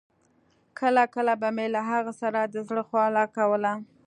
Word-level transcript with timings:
کله 0.79 1.03
کله 1.15 1.33
به 1.41 1.49
مې 1.55 1.67
له 1.75 1.81
هغه 1.91 2.13
سره 2.21 2.39
د 2.53 2.55
زړه 2.67 2.83
خواله 2.89 3.23
کوله. 3.37 3.73